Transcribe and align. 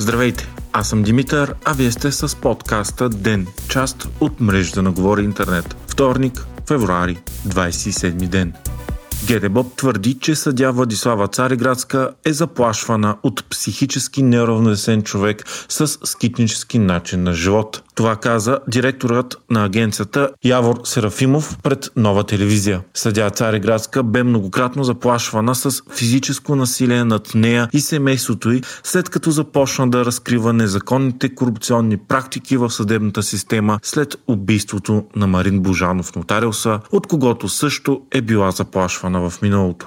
Здравейте, 0.00 0.48
аз 0.72 0.88
съм 0.88 1.02
Димитър, 1.02 1.54
а 1.64 1.72
вие 1.72 1.90
сте 1.90 2.12
с 2.12 2.36
подкаста 2.36 3.08
ДЕН, 3.08 3.46
част 3.68 4.08
от 4.20 4.40
мрежата 4.40 4.82
на 4.82 4.92
Говори 4.92 5.24
Интернет. 5.24 5.76
Вторник, 5.86 6.46
февруари, 6.68 7.18
27 7.48 8.12
ден. 8.12 8.52
Гедебоб 9.26 9.76
твърди, 9.76 10.18
че 10.20 10.34
съдя 10.34 10.72
Владислава 10.72 11.28
Цариградска 11.28 12.10
е 12.24 12.32
заплашвана 12.32 13.16
от 13.22 13.44
психически 13.50 14.22
неравновесен 14.22 15.02
човек 15.02 15.44
с 15.68 15.86
скитнически 16.04 16.78
начин 16.78 17.22
на 17.22 17.32
живот. 17.32 17.82
Това 17.94 18.16
каза 18.16 18.58
директорът 18.68 19.36
на 19.50 19.64
агенцията 19.64 20.30
Явор 20.44 20.80
Серафимов 20.84 21.58
пред 21.62 21.90
нова 21.96 22.24
телевизия. 22.24 22.80
Съдя 22.94 23.30
Цареградска 23.30 24.02
бе 24.02 24.22
многократно 24.22 24.84
заплашвана 24.84 25.54
с 25.54 25.82
физическо 25.94 26.56
насилие 26.56 27.04
над 27.04 27.34
нея 27.34 27.68
и 27.72 27.80
семейството 27.80 28.50
й, 28.50 28.62
след 28.82 29.08
като 29.08 29.30
започна 29.30 29.90
да 29.90 30.04
разкрива 30.04 30.52
незаконните 30.52 31.34
корупционни 31.34 31.96
практики 31.96 32.56
в 32.56 32.70
съдебната 32.70 33.22
система 33.22 33.78
след 33.82 34.16
убийството 34.26 35.04
на 35.16 35.26
Марин 35.26 35.60
Божанов 35.60 36.16
нотариуса, 36.16 36.80
от 36.92 37.06
когото 37.06 37.48
също 37.48 38.02
е 38.10 38.20
била 38.20 38.50
заплашвана 38.50 39.09
в 39.18 39.42
миналото. 39.42 39.86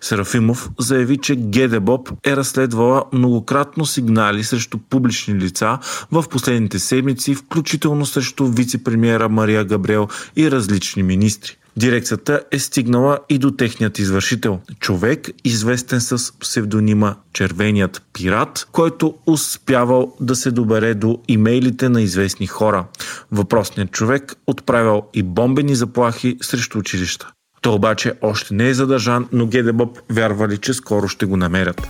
Серафимов 0.00 0.70
заяви, 0.78 1.16
че 1.16 1.36
Гедебоб 1.36 2.10
е 2.26 2.36
разследвала 2.36 3.04
многократно 3.12 3.86
сигнали 3.86 4.44
срещу 4.44 4.78
публични 4.78 5.34
лица 5.34 5.78
в 6.12 6.24
последните 6.30 6.78
седмици, 6.78 7.34
включително 7.34 8.06
срещу 8.06 8.46
вице-премьера 8.46 9.28
Мария 9.28 9.64
Габриел 9.64 10.08
и 10.36 10.50
различни 10.50 11.02
министри. 11.02 11.56
Дирекцията 11.76 12.42
е 12.50 12.58
стигнала 12.58 13.18
и 13.28 13.38
до 13.38 13.50
техният 13.50 13.98
извършител. 13.98 14.60
Човек, 14.80 15.28
известен 15.44 16.00
с 16.00 16.38
псевдонима 16.38 17.14
Червеният 17.32 18.02
пират, 18.12 18.68
който 18.72 19.14
успявал 19.26 20.16
да 20.20 20.36
се 20.36 20.50
добере 20.50 20.94
до 20.94 21.18
имейлите 21.28 21.88
на 21.88 22.02
известни 22.02 22.46
хора. 22.46 22.86
Въпросният 23.32 23.90
човек 23.90 24.36
отправял 24.46 25.08
и 25.14 25.22
бомбени 25.22 25.74
заплахи 25.74 26.38
срещу 26.42 26.78
училища. 26.78 27.32
Той 27.60 27.74
обаче 27.74 28.12
още 28.20 28.54
не 28.54 28.68
е 28.68 28.74
задържан, 28.74 29.28
но 29.32 29.46
Гедебоб 29.46 29.98
вярвали, 30.10 30.58
че 30.58 30.74
скоро 30.74 31.08
ще 31.08 31.26
го 31.26 31.36
намерят. 31.36 31.88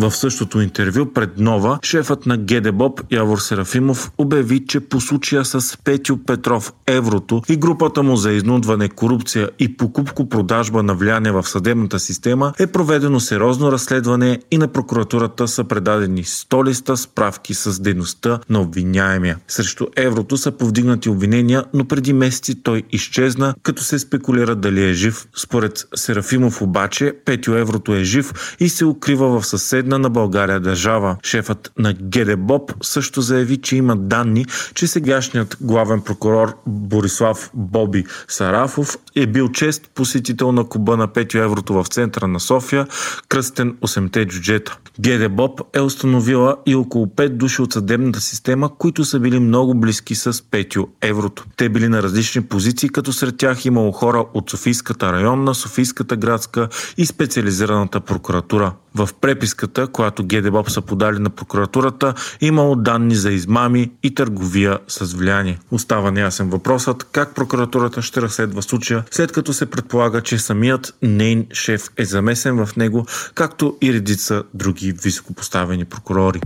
В 0.00 0.12
същото 0.12 0.60
интервю 0.60 1.12
пред 1.12 1.38
Нова, 1.38 1.78
шефът 1.82 2.26
на 2.26 2.36
Гедебоб 2.36 3.00
Явор 3.10 3.38
Серафимов 3.38 4.10
обяви, 4.18 4.66
че 4.66 4.80
по 4.80 5.00
случая 5.00 5.44
с 5.44 5.78
Петю 5.84 6.16
Петров 6.16 6.72
Еврото 6.86 7.42
и 7.48 7.56
групата 7.56 8.02
му 8.02 8.16
за 8.16 8.32
изнудване, 8.32 8.88
корупция 8.88 9.50
и 9.58 9.76
покупко-продажба 9.76 10.82
на 10.82 10.94
влияние 10.94 11.32
в 11.32 11.48
съдебната 11.48 11.98
система 11.98 12.52
е 12.58 12.66
проведено 12.66 13.20
сериозно 13.20 13.72
разследване 13.72 14.38
и 14.50 14.58
на 14.58 14.68
прокуратурата 14.68 15.48
са 15.48 15.64
предадени 15.64 16.24
100 16.24 16.66
листа 16.66 16.96
справки 16.96 17.54
с 17.54 17.80
дейността 17.80 18.38
на 18.50 18.60
обвиняемия. 18.60 19.38
Срещу 19.48 19.86
Еврото 19.96 20.36
са 20.36 20.52
повдигнати 20.52 21.08
обвинения, 21.08 21.64
но 21.74 21.84
преди 21.84 22.12
месеци 22.12 22.62
той 22.62 22.82
изчезна, 22.92 23.54
като 23.62 23.82
се 23.82 23.98
спекулира 23.98 24.56
дали 24.56 24.90
е 24.90 24.92
жив. 24.92 25.26
Според 25.36 25.88
Серафимов 25.94 26.62
обаче, 26.62 27.12
Петю 27.24 27.54
Еврото 27.54 27.94
е 27.94 28.04
жив 28.04 28.56
и 28.60 28.68
се 28.68 28.84
укрива 28.84 29.40
в 29.40 29.46
съсед 29.46 29.87
съседна 29.88 29.98
на 29.98 30.10
България 30.10 30.60
държава. 30.60 31.16
Шефът 31.22 31.72
на 31.78 31.92
ГДБОП 31.92 32.72
също 32.82 33.20
заяви, 33.20 33.56
че 33.56 33.76
има 33.76 33.96
данни, 33.96 34.46
че 34.74 34.86
сегашният 34.86 35.56
главен 35.60 36.00
прокурор 36.00 36.56
Борислав 36.66 37.50
Боби 37.54 38.04
Сарафов 38.28 38.96
е 39.16 39.26
бил 39.26 39.48
чест 39.48 39.90
посетител 39.94 40.52
на 40.52 40.64
Куба 40.64 40.96
на 40.96 41.08
5 41.08 41.44
еврото 41.44 41.74
в 41.74 41.86
центъра 41.88 42.26
на 42.26 42.40
София, 42.40 42.86
кръстен 43.28 43.76
8-те 43.82 44.24
джуджета. 44.24 44.78
ГДБОП 45.00 45.60
е 45.74 45.80
установила 45.80 46.56
и 46.66 46.74
около 46.74 47.06
5 47.06 47.28
души 47.28 47.62
от 47.62 47.72
съдебната 47.72 48.20
система, 48.20 48.70
които 48.78 49.04
са 49.04 49.20
били 49.20 49.40
много 49.40 49.74
близки 49.74 50.14
с 50.14 50.32
5 50.32 50.86
еврото. 51.02 51.44
Те 51.56 51.68
били 51.68 51.88
на 51.88 52.02
различни 52.02 52.42
позиции, 52.42 52.88
като 52.88 53.12
сред 53.12 53.36
тях 53.36 53.64
имало 53.64 53.92
хора 53.92 54.24
от 54.34 54.50
Софийската 54.50 55.12
районна, 55.12 55.54
Софийската 55.54 56.16
градска 56.16 56.68
и 56.96 57.06
специализираната 57.06 58.00
прокуратура. 58.00 58.72
В 58.94 59.08
преписката, 59.20 59.86
която 59.86 60.26
ГДБОП 60.26 60.70
са 60.70 60.80
подали 60.80 61.18
на 61.18 61.30
прокуратурата, 61.30 62.14
имало 62.40 62.76
данни 62.76 63.14
за 63.14 63.30
измами 63.30 63.90
и 64.02 64.14
търговия 64.14 64.78
с 64.88 65.14
влияние. 65.14 65.58
Остава 65.70 66.10
неясен 66.10 66.50
въпросът 66.50 67.04
как 67.12 67.34
прокуратурата 67.34 68.02
ще 68.02 68.22
разследва 68.22 68.62
случая, 68.62 69.04
след 69.10 69.32
като 69.32 69.52
се 69.52 69.66
предполага, 69.66 70.20
че 70.20 70.38
самият 70.38 70.94
нейн 71.02 71.46
шеф 71.52 71.90
е 71.96 72.04
замесен 72.04 72.66
в 72.66 72.76
него, 72.76 73.06
както 73.34 73.76
и 73.82 73.92
редица 73.92 74.42
други 74.54 74.92
високопоставени 74.92 75.84
прокурори. 75.84 76.40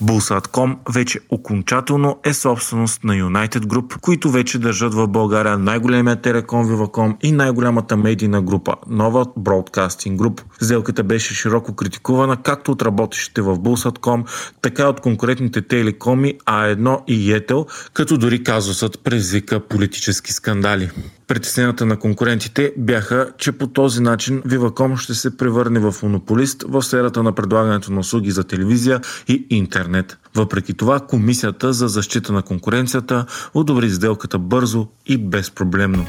Булсатком 0.00 0.76
вече 0.94 1.20
окончателно 1.30 2.18
е 2.24 2.34
собственост 2.34 3.04
на 3.04 3.12
United 3.14 3.58
Group, 3.58 4.00
които 4.00 4.30
вече 4.30 4.58
държат 4.58 4.94
в 4.94 5.08
България 5.08 5.58
най-големия 5.58 6.16
телеком 6.16 6.66
Viva.com 6.66 7.16
и 7.22 7.32
най-голямата 7.32 7.96
медийна 7.96 8.42
група 8.42 8.74
Нова 8.88 9.24
Broadcasting 9.24 10.16
Group. 10.16 10.42
Сделката 10.62 11.04
беше 11.04 11.34
широко 11.34 11.74
критикувана 11.74 12.36
както 12.36 12.72
от 12.72 12.82
работещите 12.82 13.42
в 13.42 13.58
Булсатком, 13.58 14.24
така 14.62 14.82
и 14.82 14.86
от 14.86 15.00
конкурентните 15.00 15.62
телекоми 15.62 16.34
А1 16.46 17.00
и 17.06 17.32
Етел, 17.32 17.66
като 17.92 18.18
дори 18.18 18.44
казусът 18.44 19.04
предизвика 19.04 19.60
политически 19.60 20.32
скандали. 20.32 20.90
Притесненията 21.26 21.86
на 21.86 21.98
конкурентите 21.98 22.72
бяха, 22.76 23.32
че 23.38 23.52
по 23.52 23.66
този 23.66 24.02
начин 24.02 24.42
Viva.com 24.42 24.96
ще 24.96 25.14
се 25.14 25.36
превърне 25.36 25.80
в 25.80 25.94
монополист 26.02 26.64
в 26.68 26.82
сферата 26.82 27.22
на 27.22 27.32
предлагането 27.32 27.92
на 27.92 28.00
услуги 28.00 28.30
за 28.30 28.44
телевизия 28.44 29.00
и 29.28 29.46
интернет. 29.50 30.18
Въпреки 30.34 30.74
това, 30.74 31.00
Комисията 31.00 31.72
за 31.72 31.88
защита 31.88 32.32
на 32.32 32.42
конкуренцията 32.42 33.26
одобри 33.54 33.90
сделката 33.90 34.38
бързо 34.38 34.86
и 35.06 35.18
безпроблемно. 35.18 36.06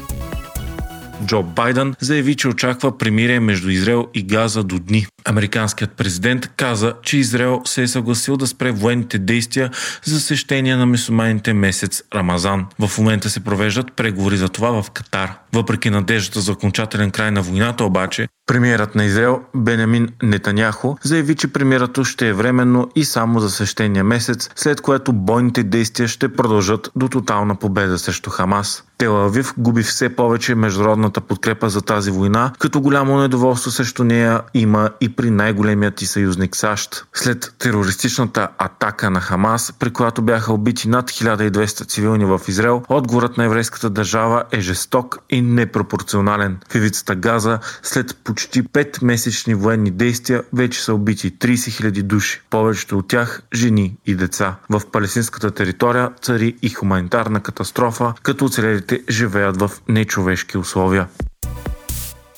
Джо 1.26 1.42
Байден 1.42 1.94
заяви, 2.00 2.34
че 2.34 2.48
очаква 2.48 2.98
примирие 2.98 3.40
между 3.40 3.68
Израел 3.68 4.06
и 4.14 4.22
Газа 4.22 4.62
до 4.62 4.78
дни. 4.78 5.06
Американският 5.28 5.90
президент 5.90 6.46
каза, 6.56 6.94
че 7.02 7.18
Израел 7.18 7.62
се 7.64 7.82
е 7.82 7.88
съгласил 7.88 8.36
да 8.36 8.46
спре 8.46 8.70
военните 8.70 9.18
действия 9.18 9.70
за 10.04 10.20
сещение 10.20 10.76
на 10.76 10.86
мусулманите 10.86 11.52
месец 11.52 12.02
Рамазан. 12.14 12.66
В 12.78 12.98
момента 12.98 13.30
се 13.30 13.40
провеждат 13.40 13.92
преговори 13.92 14.36
за 14.36 14.48
това 14.48 14.82
в 14.82 14.90
Катар. 14.90 15.38
Въпреки 15.52 15.90
надеждата 15.90 16.40
за 16.40 16.52
окончателен 16.52 17.10
край 17.10 17.30
на 17.30 17.42
войната 17.42 17.84
обаче, 17.84 18.28
Премиерът 18.46 18.94
на 18.94 19.04
Израел 19.04 19.40
Бенямин 19.56 20.08
Нетаняхо 20.22 20.98
заяви, 21.04 21.34
че 21.34 21.52
премиерато 21.52 22.04
ще 22.04 22.28
е 22.28 22.32
временно 22.32 22.90
и 22.96 23.04
само 23.04 23.40
за 23.40 23.50
същения 23.50 24.04
месец, 24.04 24.50
след 24.56 24.80
което 24.80 25.12
бойните 25.12 25.62
действия 25.62 26.08
ще 26.08 26.32
продължат 26.32 26.90
до 26.96 27.08
тотална 27.08 27.54
победа 27.54 27.98
срещу 27.98 28.30
Хамас. 28.30 28.84
Телавив 28.98 29.54
губи 29.58 29.82
все 29.82 30.08
повече 30.08 30.54
международната 30.54 31.20
подкрепа 31.20 31.68
за 31.68 31.82
тази 31.82 32.10
война, 32.10 32.52
като 32.58 32.80
голямо 32.80 33.18
недоволство 33.18 33.70
срещу 33.70 34.04
нея 34.04 34.40
има 34.54 34.90
и 35.00 35.15
при 35.16 35.30
най-големият 35.30 35.94
ти 35.94 36.06
съюзник 36.06 36.56
САЩ. 36.56 37.06
След 37.14 37.54
терористичната 37.58 38.48
атака 38.58 39.10
на 39.10 39.20
Хамас, 39.20 39.72
при 39.78 39.90
която 39.90 40.22
бяха 40.22 40.52
убити 40.52 40.88
над 40.88 41.10
1200 41.10 41.88
цивилни 41.88 42.24
в 42.24 42.40
Израел, 42.48 42.82
отговорът 42.88 43.36
на 43.36 43.44
еврейската 43.44 43.90
държава 43.90 44.44
е 44.52 44.60
жесток 44.60 45.18
и 45.30 45.42
непропорционален. 45.42 46.58
В 46.68 46.74
ивицата 46.74 47.14
Газа 47.14 47.58
след 47.82 48.16
почти 48.24 48.64
5 48.64 49.04
месечни 49.04 49.54
военни 49.54 49.90
действия 49.90 50.42
вече 50.52 50.84
са 50.84 50.94
убити 50.94 51.32
30 51.32 51.54
000 51.54 52.02
души, 52.02 52.42
повечето 52.50 52.98
от 52.98 53.08
тях 53.08 53.42
жени 53.54 53.96
и 54.06 54.14
деца. 54.14 54.56
В 54.70 54.82
палестинската 54.92 55.50
територия 55.50 56.10
цари 56.22 56.56
и 56.62 56.70
хуманитарна 56.70 57.40
катастрофа, 57.40 58.14
като 58.22 58.44
оцелелите 58.44 59.02
живеят 59.10 59.60
в 59.60 59.70
нечовешки 59.88 60.58
условия. 60.58 61.08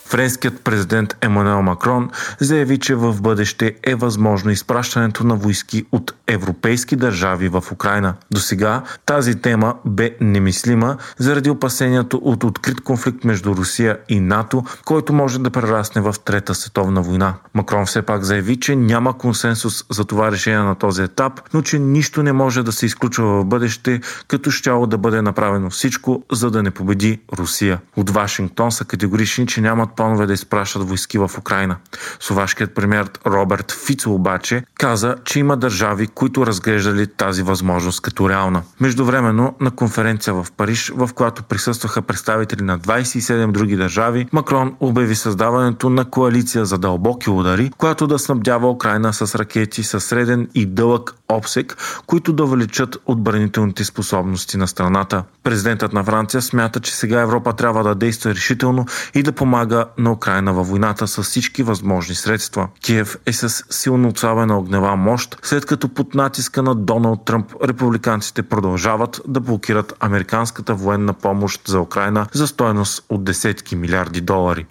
Френският 0.08 0.60
президент 0.64 1.16
Емануел 1.20 1.62
Макрон 1.62 2.10
заяви, 2.40 2.78
че 2.78 2.94
в 2.94 3.22
бъдеще 3.22 3.74
е 3.82 3.94
възможно 3.94 4.50
изпращането 4.50 5.24
на 5.24 5.36
войски 5.36 5.84
от 5.92 6.12
европейски 6.28 6.96
държави 6.96 7.48
в 7.48 7.64
Украина. 7.72 8.14
До 8.30 8.40
сега 8.40 8.82
тази 9.06 9.34
тема 9.34 9.74
бе 9.84 10.16
немислима 10.20 10.96
заради 11.18 11.50
опасението 11.50 12.20
от 12.24 12.44
открит 12.44 12.80
конфликт 12.80 13.24
между 13.24 13.56
Русия 13.56 13.98
и 14.08 14.20
НАТО, 14.20 14.64
който 14.84 15.12
може 15.12 15.38
да 15.38 15.50
прерасне 15.50 16.02
в 16.02 16.14
Трета 16.24 16.54
световна 16.54 17.02
война. 17.02 17.34
Макрон 17.54 17.86
все 17.86 18.02
пак 18.02 18.22
заяви, 18.22 18.60
че 18.60 18.76
няма 18.76 19.18
консенсус 19.18 19.84
за 19.90 20.04
това 20.04 20.32
решение 20.32 20.58
на 20.58 20.74
този 20.74 21.02
етап, 21.02 21.40
но 21.54 21.62
че 21.62 21.78
нищо 21.78 22.22
не 22.22 22.32
може 22.32 22.62
да 22.62 22.72
се 22.72 22.86
изключва 22.86 23.40
в 23.40 23.44
бъдеще, 23.44 24.00
като 24.28 24.50
щяло 24.50 24.86
да 24.86 24.98
бъде 24.98 25.22
направено 25.22 25.70
всичко, 25.70 26.22
за 26.32 26.50
да 26.50 26.62
не 26.62 26.70
победи 26.70 27.20
Русия. 27.38 27.80
От 27.96 28.10
Вашингтон 28.10 28.72
са 28.72 28.84
категорични, 28.84 29.46
че 29.46 29.60
нямат 29.60 29.92
планове 29.96 30.26
да 30.26 30.32
изпращат 30.32 30.88
войски 30.88 31.18
в 31.18 31.30
Украина. 31.38 31.76
Словашкият 32.20 32.74
премьер 32.74 33.10
Роберт 33.26 33.72
Фицо 33.86 34.14
обаче 34.14 34.64
каза, 34.78 35.16
че 35.24 35.38
има 35.38 35.56
държави, 35.56 36.06
които 36.18 36.46
разглеждали 36.46 37.06
тази 37.06 37.42
възможност 37.42 38.00
като 38.00 38.28
реална. 38.28 38.62
Междувременно 38.80 39.54
на 39.60 39.70
конференция 39.70 40.34
в 40.34 40.46
Париж, 40.56 40.92
в 40.96 41.10
която 41.14 41.42
присъстваха 41.42 42.02
представители 42.02 42.62
на 42.62 42.78
27 42.78 43.52
други 43.52 43.76
държави, 43.76 44.26
Макрон 44.32 44.74
обяви 44.80 45.14
създаването 45.14 45.90
на 45.90 46.04
коалиция 46.04 46.64
за 46.64 46.78
дълбоки 46.78 47.30
удари, 47.30 47.70
която 47.78 48.06
да 48.06 48.18
снабдява 48.18 48.70
Украина 48.70 49.12
с 49.12 49.38
ракети 49.38 49.82
със 49.82 50.04
среден 50.04 50.48
и 50.54 50.66
дълъг 50.66 51.14
обсек, 51.28 51.76
които 52.06 52.32
да 52.32 52.44
увеличат 52.44 52.96
отбранителните 53.06 53.84
способности 53.84 54.56
на 54.56 54.68
страната. 54.68 55.24
Президентът 55.42 55.92
на 55.92 56.04
Франция 56.04 56.42
смята, 56.42 56.80
че 56.80 56.94
сега 56.96 57.20
Европа 57.20 57.52
трябва 57.52 57.84
да 57.84 57.94
действа 57.94 58.30
решително 58.30 58.86
и 59.14 59.22
да 59.22 59.32
помага 59.32 59.84
на 59.98 60.12
Украина 60.12 60.52
във 60.52 60.68
войната 60.68 61.06
с 61.08 61.22
всички 61.22 61.62
възможни 61.62 62.14
средства. 62.14 62.68
Киев 62.80 63.16
е 63.26 63.32
с 63.32 63.64
силно 63.70 64.08
отслабена 64.08 64.58
огнева 64.58 64.96
мощ, 64.96 65.38
след 65.42 65.66
като 65.66 65.88
под 65.88 66.07
натиска 66.14 66.62
на 66.62 66.74
Доналд 66.74 67.24
Тръмп 67.24 67.52
републиканците 67.64 68.42
продължават 68.42 69.20
да 69.28 69.40
блокират 69.40 69.94
американската 70.00 70.74
военна 70.74 71.12
помощ 71.12 71.68
за 71.68 71.80
Украина 71.80 72.26
за 72.32 72.46
стоеност 72.46 73.04
от 73.08 73.24
десетки 73.24 73.76
милиарди 73.76 74.20
долари. 74.20 74.66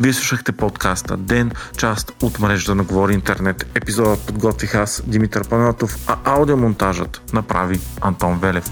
Вие 0.00 0.12
слушахте 0.12 0.52
подкаста 0.52 1.16
Ден, 1.16 1.52
част 1.78 2.12
от 2.22 2.40
мрежата 2.40 2.74
на 2.74 2.82
Говори 2.82 3.14
Интернет. 3.14 3.66
Епизодът 3.74 4.26
подготвих 4.26 4.74
аз, 4.74 5.02
Димитър 5.06 5.48
Панатов, 5.48 5.96
а 6.06 6.16
аудиомонтажът 6.24 7.32
направи 7.32 7.80
Антон 8.00 8.38
Велев. 8.38 8.70